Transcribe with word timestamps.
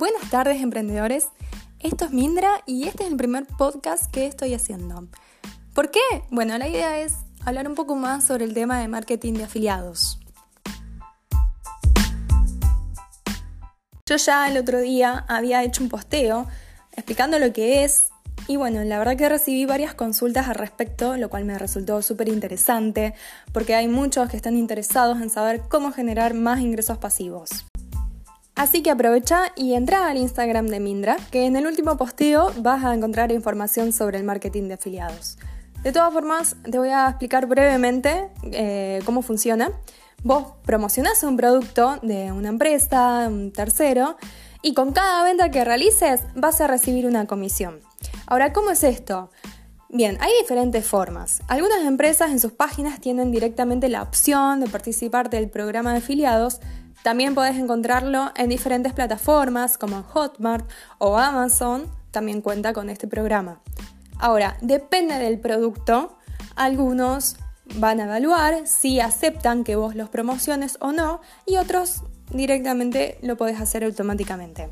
Buenas 0.00 0.30
tardes 0.30 0.62
emprendedores, 0.62 1.28
esto 1.78 2.06
es 2.06 2.10
Mindra 2.10 2.62
y 2.64 2.88
este 2.88 3.02
es 3.02 3.10
el 3.10 3.18
primer 3.18 3.44
podcast 3.46 4.10
que 4.10 4.24
estoy 4.24 4.54
haciendo. 4.54 5.08
¿Por 5.74 5.90
qué? 5.90 6.00
Bueno, 6.30 6.56
la 6.56 6.68
idea 6.68 7.00
es 7.00 7.16
hablar 7.44 7.68
un 7.68 7.74
poco 7.74 7.96
más 7.96 8.24
sobre 8.24 8.46
el 8.46 8.54
tema 8.54 8.80
de 8.80 8.88
marketing 8.88 9.34
de 9.34 9.44
afiliados. 9.44 10.18
Yo 14.06 14.16
ya 14.16 14.48
el 14.48 14.56
otro 14.56 14.80
día 14.80 15.26
había 15.28 15.62
hecho 15.64 15.82
un 15.82 15.90
posteo 15.90 16.46
explicando 16.92 17.38
lo 17.38 17.52
que 17.52 17.84
es 17.84 18.08
y 18.48 18.56
bueno, 18.56 18.82
la 18.84 18.96
verdad 18.96 19.18
que 19.18 19.28
recibí 19.28 19.66
varias 19.66 19.92
consultas 19.92 20.48
al 20.48 20.54
respecto, 20.54 21.18
lo 21.18 21.28
cual 21.28 21.44
me 21.44 21.58
resultó 21.58 22.00
súper 22.00 22.30
interesante 22.30 23.12
porque 23.52 23.74
hay 23.74 23.86
muchos 23.86 24.30
que 24.30 24.38
están 24.38 24.56
interesados 24.56 25.20
en 25.20 25.28
saber 25.28 25.60
cómo 25.68 25.92
generar 25.92 26.32
más 26.32 26.60
ingresos 26.60 26.96
pasivos. 26.96 27.66
Así 28.60 28.82
que 28.82 28.90
aprovecha 28.90 29.54
y 29.56 29.72
entra 29.72 30.06
al 30.06 30.18
Instagram 30.18 30.66
de 30.66 30.80
Mindra, 30.80 31.16
que 31.30 31.46
en 31.46 31.56
el 31.56 31.66
último 31.66 31.96
posteo 31.96 32.52
vas 32.58 32.84
a 32.84 32.92
encontrar 32.92 33.32
información 33.32 33.90
sobre 33.90 34.18
el 34.18 34.24
marketing 34.24 34.64
de 34.64 34.74
afiliados. 34.74 35.38
De 35.82 35.92
todas 35.92 36.12
formas, 36.12 36.56
te 36.70 36.76
voy 36.76 36.90
a 36.90 37.08
explicar 37.08 37.46
brevemente 37.46 38.28
eh, 38.52 39.00
cómo 39.06 39.22
funciona. 39.22 39.72
Vos 40.22 40.44
promocionás 40.66 41.22
un 41.22 41.38
producto 41.38 42.00
de 42.02 42.32
una 42.32 42.50
empresa, 42.50 43.28
un 43.28 43.50
tercero, 43.50 44.18
y 44.60 44.74
con 44.74 44.92
cada 44.92 45.24
venta 45.24 45.50
que 45.50 45.64
realices 45.64 46.20
vas 46.34 46.60
a 46.60 46.66
recibir 46.66 47.06
una 47.06 47.26
comisión. 47.26 47.80
Ahora, 48.26 48.52
¿cómo 48.52 48.72
es 48.72 48.84
esto? 48.84 49.30
Bien, 49.88 50.18
hay 50.20 50.30
diferentes 50.42 50.86
formas. 50.86 51.40
Algunas 51.48 51.80
empresas 51.86 52.30
en 52.30 52.38
sus 52.38 52.52
páginas 52.52 53.00
tienen 53.00 53.32
directamente 53.32 53.88
la 53.88 54.02
opción 54.02 54.60
de 54.60 54.68
participar 54.68 55.30
del 55.30 55.48
programa 55.48 55.92
de 55.92 55.98
afiliados, 55.98 56.60
también 57.02 57.34
podés 57.34 57.56
encontrarlo 57.56 58.32
en 58.36 58.48
diferentes 58.48 58.92
plataformas 58.92 59.78
como 59.78 60.02
Hotmart 60.02 60.68
o 60.98 61.16
Amazon, 61.16 61.90
también 62.10 62.42
cuenta 62.42 62.72
con 62.72 62.90
este 62.90 63.06
programa. 63.06 63.60
Ahora, 64.18 64.56
depende 64.60 65.18
del 65.18 65.38
producto, 65.38 66.18
algunos 66.56 67.36
van 67.76 68.00
a 68.00 68.04
evaluar 68.04 68.66
si 68.66 69.00
aceptan 69.00 69.64
que 69.64 69.76
vos 69.76 69.94
los 69.94 70.08
promociones 70.08 70.76
o 70.80 70.92
no 70.92 71.20
y 71.46 71.56
otros 71.56 72.02
directamente 72.30 73.18
lo 73.22 73.36
podés 73.36 73.60
hacer 73.60 73.84
automáticamente. 73.84 74.70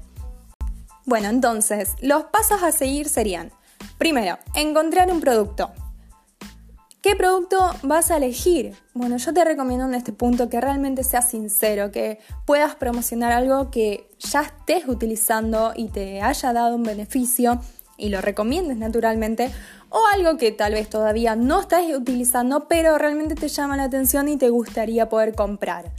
Bueno, 1.06 1.28
entonces, 1.28 1.94
los 2.02 2.24
pasos 2.24 2.62
a 2.62 2.72
seguir 2.72 3.08
serían, 3.08 3.50
primero, 3.96 4.38
encontrar 4.54 5.10
un 5.10 5.20
producto. 5.20 5.72
¿Qué 7.00 7.14
producto 7.14 7.58
vas 7.84 8.10
a 8.10 8.16
elegir? 8.16 8.74
Bueno, 8.92 9.18
yo 9.18 9.32
te 9.32 9.44
recomiendo 9.44 9.86
en 9.86 9.94
este 9.94 10.12
punto 10.12 10.48
que 10.48 10.60
realmente 10.60 11.04
seas 11.04 11.30
sincero, 11.30 11.92
que 11.92 12.18
puedas 12.44 12.74
promocionar 12.74 13.30
algo 13.30 13.70
que 13.70 14.10
ya 14.18 14.42
estés 14.42 14.88
utilizando 14.88 15.72
y 15.76 15.90
te 15.90 16.20
haya 16.22 16.52
dado 16.52 16.74
un 16.74 16.82
beneficio 16.82 17.60
y 17.96 18.08
lo 18.08 18.20
recomiendes 18.20 18.78
naturalmente, 18.78 19.52
o 19.90 20.00
algo 20.12 20.36
que 20.38 20.50
tal 20.50 20.72
vez 20.72 20.90
todavía 20.90 21.36
no 21.36 21.60
estás 21.60 21.84
utilizando, 21.94 22.66
pero 22.66 22.98
realmente 22.98 23.36
te 23.36 23.46
llama 23.46 23.76
la 23.76 23.84
atención 23.84 24.28
y 24.28 24.36
te 24.36 24.50
gustaría 24.50 25.08
poder 25.08 25.36
comprar. 25.36 25.92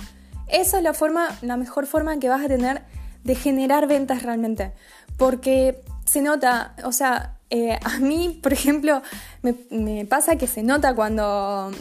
Esa 0.48 0.78
es 0.78 0.84
la 0.84 0.94
forma, 0.94 1.30
la 1.42 1.56
mejor 1.56 1.86
forma 1.86 2.20
que 2.20 2.28
vas 2.28 2.44
a 2.44 2.48
tener 2.50 2.84
de 3.24 3.36
generar 3.36 3.88
ventas 3.88 4.24
realmente, 4.24 4.74
porque 5.18 5.82
se 6.06 6.22
nota, 6.22 6.76
o 6.84 6.92
sea, 6.92 7.39
eh, 7.50 7.80
a 7.84 7.98
mí, 8.00 8.40
por 8.42 8.54
ejemplo, 8.54 9.02
me, 9.42 10.06
pasa 10.06 10.36
que 10.36 10.48
se 10.48 10.62
nota 10.62 10.94
cuando 10.94 11.72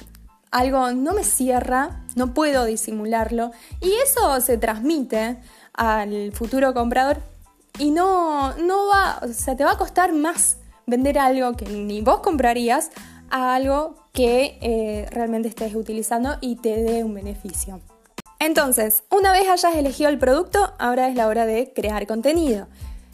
algo 0.50 0.92
no 0.92 1.12
me 1.12 1.25
cierra, 1.25 2.05
no 2.16 2.33
puedo 2.33 2.64
disimularlo 2.64 3.52
y 3.80 3.92
eso 4.05 4.41
se 4.41 4.56
transmite 4.56 5.36
al 5.75 6.33
futuro 6.33 6.72
comprador 6.72 7.19
y 7.78 7.91
no, 7.91 8.56
no 8.56 8.87
va, 8.87 9.20
o 9.22 9.28
sea, 9.28 9.56
te 9.56 9.65
va 9.65 9.72
a 9.72 9.76
costar 9.76 10.12
más 10.12 10.56
vender 10.87 11.19
algo 11.19 11.54
que 11.54 11.66
ni 11.66 12.00
vos 12.00 12.21
comprarías 12.21 12.91
a 13.31 13.54
algo 13.54 13.94
que 14.12 14.59
eh, 14.62 15.06
realmente 15.10 15.48
estés 15.48 15.75
utilizando 15.75 16.38
y 16.41 16.56
te 16.56 16.82
dé 16.82 17.04
un 17.04 17.12
beneficio. 17.12 17.81
Entonces, 18.41 19.04
una 19.10 19.32
vez 19.32 19.48
hayas 19.48 19.75
elegido 19.75 20.09
el 20.09 20.19
producto, 20.19 20.72
ahora 20.78 21.09
es 21.09 21.15
la 21.15 21.26
hora 21.26 21.44
de 21.44 21.72
crear 21.75 22.06
contenido. 22.06 22.69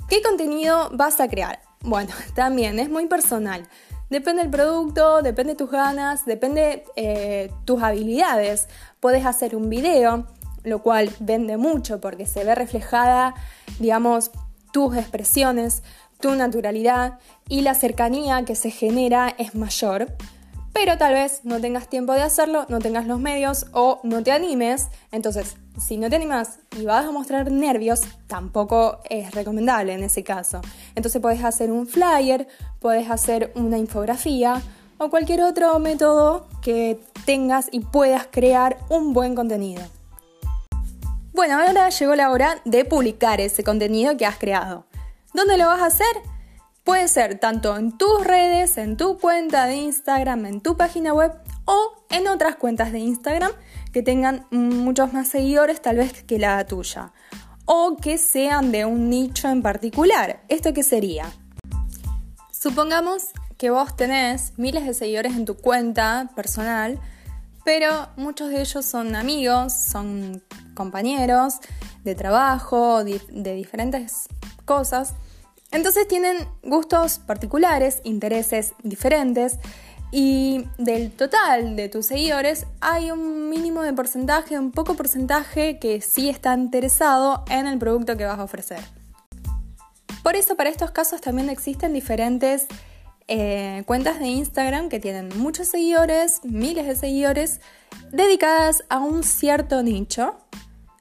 ¿Qué 0.09 0.23
contenido 0.23 0.91
vas 0.93 1.19
a 1.19 1.28
crear? 1.28 1.64
Bueno, 1.84 2.12
también 2.34 2.78
es 2.78 2.91
muy 2.91 3.06
personal. 3.06 3.69
Depende 4.11 4.43
del 4.43 4.50
producto, 4.50 5.22
depende 5.22 5.53
de 5.53 5.56
tus 5.56 5.71
ganas, 5.71 6.27
depende 6.27 6.84
eh, 6.97 7.50
tus 7.65 7.83
habilidades. 7.83 8.69
Puedes 9.00 9.25
hacer 9.25 9.56
un 9.56 9.71
video, 9.71 10.27
lo 10.62 10.83
cual 10.83 11.11
vende 11.21 11.56
mucho 11.56 12.00
porque 12.00 12.27
se 12.27 12.45
ve 12.45 12.55
reflejada, 12.55 13.34
digamos, 13.78 14.31
tus 14.72 14.97
expresiones, 14.97 15.83
tu 16.21 16.34
naturalidad 16.34 17.19
y 17.49 17.62
la 17.62 17.75
cercanía 17.75 18.45
que 18.45 18.56
se 18.56 18.71
genera 18.71 19.34
es 19.39 19.55
mayor 19.55 20.16
pero 20.75 20.99
tal 20.99 21.15
vez 21.15 21.41
no 21.45 21.61
tengas 21.61 21.89
tiempo 21.89 22.12
de 22.12 22.22
hacerlo, 22.22 22.66
no 22.69 22.81
tengas 22.81 23.06
los 23.06 23.21
medios 23.21 23.66
o 23.72 24.01
no 24.03 24.22
te 24.25 24.33
animes. 24.33 24.89
Entonces, 25.12 25.56
si 25.79 25.97
no 25.97 26.09
te 26.09 26.17
animas 26.17 26.59
y 26.79 26.85
vas 26.85 27.05
a 27.05 27.11
mostrar 27.11 27.51
nervios, 27.51 28.03
tampoco 28.27 29.01
es 29.11 29.33
recomendable 29.33 29.93
en 29.93 30.03
ese 30.03 30.23
caso. 30.23 30.61
Entonces 30.95 31.21
puedes 31.21 31.43
hacer 31.45 31.71
un 31.71 31.87
flyer, 31.87 32.47
puedes 32.81 33.11
hacer 33.11 33.53
una 33.55 33.79
infografía 33.79 34.63
o 34.99 35.11
cualquier 35.11 35.43
otro 35.43 35.79
método 35.79 36.47
que 36.63 37.01
tengas 37.25 37.69
y 37.73 37.81
puedas 37.81 38.29
crear 38.31 38.79
un 38.89 39.13
buen 39.13 39.34
contenido. 39.34 39.83
Bueno, 41.33 41.59
ahora 41.59 41.89
llegó 41.89 42.15
la 42.15 42.31
hora 42.31 42.61
de 42.65 42.84
publicar 42.84 43.41
ese 43.41 43.65
contenido 43.65 44.17
que 44.17 44.27
has 44.27 44.39
creado. 44.39 44.87
¿Dónde 45.33 45.59
lo 45.59 45.67
vas 45.67 45.81
a 45.81 45.87
hacer? 45.87 46.07
Puede 46.84 47.09
ser 47.09 47.41
tanto 47.41 47.77
en 47.77 47.97
tus 47.97 48.25
redes, 48.25 48.79
en 48.79 48.97
tu 48.97 49.19
cuenta 49.19 49.65
de 49.65 49.77
Instagram, 49.77 50.47
en 50.47 50.61
tu 50.61 50.77
página 50.77 51.13
web 51.13 51.33
o 51.65 52.05
en 52.11 52.29
otras 52.29 52.57
cuentas 52.57 52.93
de 52.93 52.99
Instagram 52.99 53.53
que 53.93 54.03
tengan 54.03 54.47
muchos 54.51 55.13
más 55.13 55.29
seguidores 55.29 55.81
tal 55.81 55.97
vez 55.97 56.23
que 56.25 56.39
la 56.39 56.65
tuya. 56.67 57.13
O 57.67 57.97
que 57.97 58.19
sean 58.19 58.73
de 58.73 58.85
un 58.85 59.09
nicho 59.09 59.49
en 59.49 59.63
particular. 59.63 60.43
¿Esto 60.49 60.73
qué 60.73 60.83
sería? 60.83 61.33
Supongamos 62.51 63.29
que 63.57 63.71
vos 63.71 63.97
tenés 63.97 64.53
miles 64.59 64.87
de 64.87 64.95
seguidores 64.95 65.35
en 65.35 65.45
tu 65.45 65.57
cuenta 65.57 66.31
personal, 66.35 67.01
pero 67.65 68.09
muchos 68.17 68.51
de 68.51 68.61
ellos 68.61 68.85
son 68.85 69.17
amigos, 69.17 69.73
son 69.73 70.43
compañeros 70.75 71.61
de 72.05 72.15
trabajo, 72.15 73.05
de 73.05 73.55
diferentes 73.55 74.27
cosas 74.67 75.15
entonces 75.75 76.07
tienen 76.07 76.37
gustos 76.63 77.19
particulares, 77.19 78.01
intereses 78.05 78.75
diferentes 78.85 79.59
y 80.17 80.69
del 80.79 81.11
total 81.11 81.75
de 81.75 81.89
tus 81.89 82.07
seguidores 82.07 82.67
hay 82.81 83.11
un 83.11 83.51
mínimo 83.51 83.83
de 83.83 83.93
porcentaje, 83.93 84.57
un 84.57 84.71
poco 84.71 84.95
porcentaje 84.95 85.81
que 85.81 86.01
sí 86.01 86.29
está 86.29 86.55
interesado 86.55 87.45
en 87.51 87.67
el 87.67 87.81
producto 87.81 88.17
que 88.17 88.25
vas 88.25 88.39
a 88.39 88.45
ofrecer. 88.45 88.79
Por 90.23 90.37
eso 90.37 90.55
para 90.55 90.71
estos 90.71 90.93
casos 90.93 91.21
también 91.21 91.51
existen 91.51 91.93
diferentes 91.93 92.69
eh, 93.27 93.83
cuentas 93.87 94.21
de 94.21 94.27
Instagram 94.27 94.89
que 94.89 95.01
tienen 95.01 95.31
muchos 95.37 95.67
seguidores, 95.67 96.45
miles 96.45 96.87
de 96.87 96.95
seguidores, 96.95 97.61
dedicadas 98.13 98.85
a 98.91 99.01
un 99.01 99.25
cierto 99.25 99.83
nicho. 99.83 100.37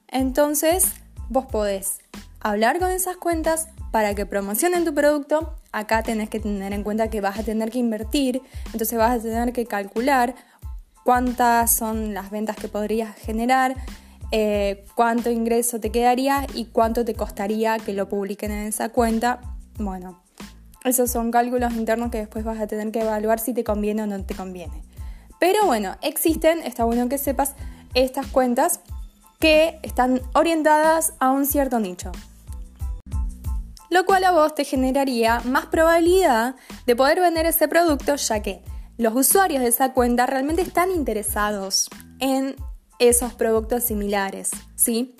Entonces 0.08 0.86
vos 1.28 1.46
podés 1.46 2.00
hablar 2.40 2.80
con 2.80 2.90
esas 2.90 3.16
cuentas, 3.16 3.68
para 3.92 4.16
que 4.16 4.26
promocionen 4.26 4.84
tu 4.84 4.92
producto, 4.92 5.54
acá 5.74 6.02
tenés 6.02 6.30
que 6.30 6.38
tener 6.38 6.72
en 6.72 6.84
cuenta 6.84 7.10
que 7.10 7.20
vas 7.20 7.38
a 7.38 7.42
tener 7.42 7.70
que 7.70 7.78
invertir, 7.78 8.40
entonces 8.66 8.96
vas 8.96 9.18
a 9.18 9.20
tener 9.20 9.52
que 9.52 9.66
calcular 9.66 10.34
cuántas 11.04 11.72
son 11.72 12.14
las 12.14 12.30
ventas 12.30 12.56
que 12.56 12.68
podrías 12.68 13.14
generar, 13.16 13.74
eh, 14.30 14.84
cuánto 14.94 15.30
ingreso 15.30 15.80
te 15.80 15.90
quedaría 15.90 16.46
y 16.54 16.66
cuánto 16.66 17.04
te 17.04 17.14
costaría 17.14 17.78
que 17.78 17.92
lo 17.92 18.08
publiquen 18.08 18.52
en 18.52 18.66
esa 18.68 18.88
cuenta. 18.88 19.40
Bueno, 19.78 20.22
esos 20.84 21.10
son 21.10 21.32
cálculos 21.32 21.74
internos 21.74 22.10
que 22.10 22.18
después 22.18 22.44
vas 22.44 22.60
a 22.60 22.66
tener 22.68 22.92
que 22.92 23.00
evaluar 23.00 23.40
si 23.40 23.52
te 23.52 23.64
conviene 23.64 24.02
o 24.02 24.06
no 24.06 24.24
te 24.24 24.34
conviene. 24.34 24.82
Pero 25.40 25.66
bueno, 25.66 25.96
existen, 26.02 26.60
está 26.60 26.84
bueno 26.84 27.08
que 27.08 27.18
sepas, 27.18 27.54
estas 27.94 28.26
cuentas 28.28 28.80
que 29.40 29.78
están 29.82 30.22
orientadas 30.34 31.14
a 31.18 31.30
un 31.30 31.46
cierto 31.46 31.80
nicho 31.80 32.12
lo 33.94 34.04
cual 34.04 34.24
a 34.24 34.32
vos 34.32 34.56
te 34.56 34.64
generaría 34.64 35.38
más 35.44 35.66
probabilidad 35.66 36.56
de 36.84 36.96
poder 36.96 37.20
vender 37.20 37.46
ese 37.46 37.68
producto 37.68 38.16
ya 38.16 38.42
que 38.42 38.60
los 38.98 39.14
usuarios 39.14 39.62
de 39.62 39.68
esa 39.68 39.92
cuenta 39.92 40.26
realmente 40.26 40.62
están 40.62 40.90
interesados 40.90 41.88
en 42.18 42.56
esos 42.98 43.34
productos 43.34 43.84
similares, 43.84 44.50
¿sí? 44.74 45.14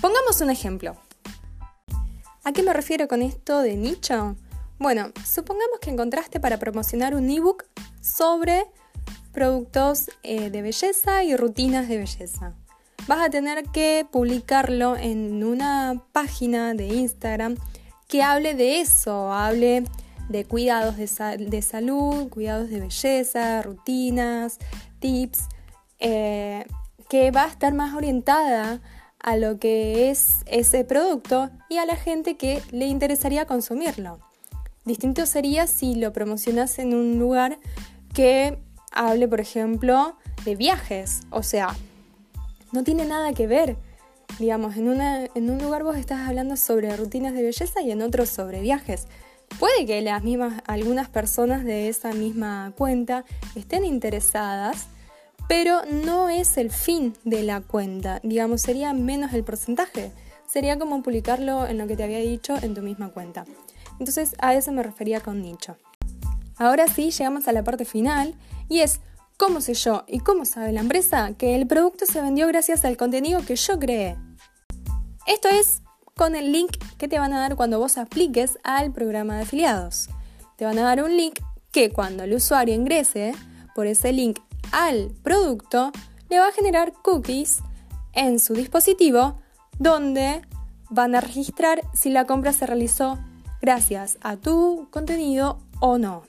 Pongamos 0.00 0.40
un 0.40 0.50
ejemplo. 0.50 0.96
¿A 2.44 2.52
qué 2.52 2.62
me 2.62 2.72
refiero 2.72 3.08
con 3.08 3.22
esto 3.22 3.58
de 3.58 3.74
nicho? 3.74 4.36
Bueno, 4.78 5.10
supongamos 5.24 5.80
que 5.80 5.90
encontraste 5.90 6.38
para 6.38 6.60
promocionar 6.60 7.16
un 7.16 7.28
ebook 7.28 7.64
sobre 8.00 8.66
productos 9.32 10.12
eh, 10.22 10.50
de 10.50 10.62
belleza 10.62 11.24
y 11.24 11.34
rutinas 11.34 11.88
de 11.88 11.98
belleza. 11.98 12.54
vas 13.08 13.26
a 13.26 13.30
tener 13.30 13.64
que 13.64 14.06
publicarlo 14.08 14.96
en 14.96 15.42
una 15.42 16.04
página 16.12 16.72
de 16.74 16.86
Instagram 16.86 17.56
que 18.08 18.22
hable 18.22 18.54
de 18.54 18.80
eso, 18.80 19.32
hable 19.32 19.84
de 20.28 20.44
cuidados 20.44 20.96
de, 20.96 21.06
salud, 21.62 22.28
cuidados 22.28 22.68
de 22.68 22.80
belleza, 22.80 23.62
rutinas, 23.62 24.58
tips, 24.98 25.44
eh, 25.98 26.66
que 27.08 27.30
va 27.30 27.44
a 27.44 27.48
estar 27.48 27.72
más 27.74 27.94
orientada 27.94 28.80
a 29.20 29.36
lo 29.36 29.58
que 29.58 30.10
es 30.10 30.36
ese 30.46 30.84
producto 30.84 31.50
y 31.68 31.78
a 31.78 31.86
la 31.86 31.96
gente 31.96 32.36
que 32.36 32.62
le 32.70 32.86
interesaría 32.86 33.46
consumirlo. 33.46 34.20
Distinto 34.84 35.26
sería 35.26 35.66
si 35.66 35.94
lo 35.96 36.12
promocionas 36.12 36.78
en 36.78 36.94
un 36.94 37.18
lugar 37.18 37.58
que 38.14 38.58
hable, 38.92 39.26
por 39.28 39.40
ejemplo, 39.40 40.16
de 40.44 40.54
viajes. 40.54 41.22
O 41.30 41.42
sea, 41.42 41.76
no 42.72 42.84
tiene 42.84 43.04
nada 43.04 43.32
que 43.32 43.46
ver. 43.46 43.76
Digamos, 44.38 44.76
en, 44.76 45.00
en 45.34 45.50
un 45.50 45.58
lugar 45.58 45.82
vos 45.82 45.96
estás 45.96 46.28
hablando 46.28 46.56
sobre 46.56 46.94
rutinas 46.96 47.34
de 47.34 47.42
belleza 47.42 47.80
y 47.80 47.90
en 47.90 48.02
otro 48.02 48.26
sobre 48.26 48.60
viajes. 48.60 49.06
Puede 49.58 49.86
que 49.86 50.02
las 50.02 50.22
mismas, 50.22 50.62
algunas 50.66 51.08
personas 51.08 51.64
de 51.64 51.88
esa 51.88 52.12
misma 52.12 52.72
cuenta 52.76 53.24
estén 53.54 53.84
interesadas, 53.84 54.88
pero 55.48 55.80
no 55.86 56.28
es 56.28 56.58
el 56.58 56.70
fin 56.70 57.14
de 57.24 57.42
la 57.42 57.62
cuenta. 57.62 58.20
Digamos, 58.22 58.60
sería 58.60 58.92
menos 58.92 59.32
el 59.32 59.44
porcentaje. 59.44 60.12
Sería 60.46 60.78
como 60.78 61.02
publicarlo 61.02 61.66
en 61.66 61.78
lo 61.78 61.86
que 61.86 61.96
te 61.96 62.04
había 62.04 62.18
dicho 62.18 62.56
en 62.60 62.74
tu 62.74 62.82
misma 62.82 63.08
cuenta. 63.08 63.46
Entonces 63.98 64.34
a 64.38 64.54
eso 64.54 64.70
me 64.72 64.82
refería 64.82 65.20
con 65.20 65.40
nicho. 65.40 65.76
Ahora 66.58 66.86
sí, 66.86 67.10
llegamos 67.10 67.48
a 67.48 67.52
la 67.52 67.64
parte 67.64 67.84
final 67.84 68.34
y 68.68 68.80
es 68.80 69.00
¿cómo 69.36 69.60
sé 69.60 69.74
yo 69.74 70.04
y 70.06 70.20
cómo 70.20 70.44
sabe 70.44 70.72
la 70.72 70.80
empresa 70.80 71.32
que 71.36 71.54
el 71.54 71.66
producto 71.66 72.04
se 72.06 72.20
vendió 72.20 72.46
gracias 72.46 72.84
al 72.84 72.96
contenido 72.96 73.40
que 73.44 73.56
yo 73.56 73.78
creé? 73.78 74.16
Esto 75.26 75.48
es 75.48 75.82
con 76.14 76.36
el 76.36 76.52
link 76.52 76.76
que 76.98 77.08
te 77.08 77.18
van 77.18 77.32
a 77.32 77.40
dar 77.40 77.56
cuando 77.56 77.80
vos 77.80 77.98
apliques 77.98 78.58
al 78.62 78.92
programa 78.92 79.36
de 79.36 79.42
afiliados. 79.42 80.08
Te 80.56 80.64
van 80.64 80.78
a 80.78 80.82
dar 80.82 81.02
un 81.02 81.16
link 81.16 81.40
que 81.72 81.90
cuando 81.90 82.22
el 82.22 82.32
usuario 82.32 82.74
ingrese 82.74 83.34
por 83.74 83.88
ese 83.88 84.12
link 84.12 84.38
al 84.70 85.10
producto, 85.24 85.90
le 86.30 86.38
va 86.38 86.46
a 86.46 86.52
generar 86.52 86.92
cookies 87.02 87.58
en 88.12 88.38
su 88.38 88.54
dispositivo 88.54 89.40
donde 89.80 90.42
van 90.90 91.16
a 91.16 91.20
registrar 91.20 91.80
si 91.92 92.10
la 92.10 92.24
compra 92.24 92.52
se 92.52 92.66
realizó 92.66 93.18
gracias 93.60 94.18
a 94.22 94.36
tu 94.36 94.86
contenido 94.92 95.58
o 95.80 95.98
no. 95.98 96.22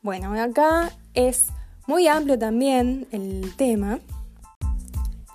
Bueno, 0.00 0.32
acá 0.32 0.92
es 1.12 1.48
muy 1.86 2.08
amplio 2.08 2.38
también 2.38 3.06
el 3.12 3.54
tema 3.56 4.00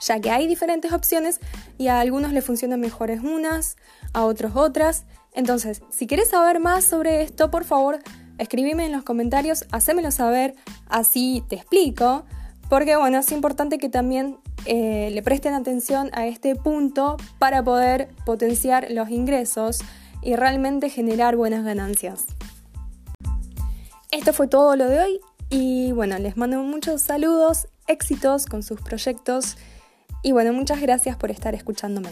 ya 0.06 0.20
que 0.20 0.32
hay 0.32 0.48
diferentes 0.48 0.94
opciones 0.94 1.40
y 1.78 1.88
a 1.88 2.00
algunos 2.00 2.32
les 2.32 2.46
funcionan 2.46 2.80
mejores 2.80 3.22
unas, 3.22 3.76
a 4.14 4.26
otros 4.26 4.56
otras. 4.56 5.06
Entonces, 5.34 5.82
si 5.90 6.08
quieres 6.08 6.30
saber 6.30 6.60
más 6.60 6.84
sobre 6.86 7.22
esto, 7.22 7.52
por 7.52 7.66
favor, 7.66 8.00
escríbeme 8.38 8.86
en 8.86 8.92
los 8.92 9.04
comentarios, 9.04 9.66
hacémelo 9.72 10.12
saber, 10.12 10.56
así 10.88 11.44
te 11.50 11.56
explico, 11.56 12.26
porque 12.70 12.96
bueno, 12.96 13.20
es 13.20 13.32
importante 13.32 13.78
que 13.78 13.90
también 13.90 14.38
eh, 14.66 15.10
le 15.12 15.22
presten 15.22 15.54
atención 15.54 16.10
a 16.14 16.26
este 16.26 16.56
punto 16.56 17.18
para 17.40 17.64
poder 17.64 18.10
potenciar 18.26 18.88
los 18.92 19.10
ingresos 19.10 19.80
y 20.22 20.36
realmente 20.36 20.90
generar 20.90 21.36
buenas 21.36 21.64
ganancias. 21.64 22.26
Esto 24.12 24.34
fue 24.34 24.48
todo 24.48 24.76
lo 24.76 24.88
de 24.88 25.00
hoy 25.00 25.20
y 25.50 25.92
bueno, 25.92 26.18
les 26.18 26.38
mando 26.38 26.62
muchos 26.64 27.02
saludos, 27.02 27.68
éxitos 27.88 28.46
con 28.46 28.64
sus 28.64 28.82
proyectos 28.82 29.58
y 30.26 30.32
bueno, 30.32 30.54
muchas 30.54 30.82
gracias 30.82 31.16
por 31.18 31.30
estar 31.30 31.54
escuchándome. 31.54 32.10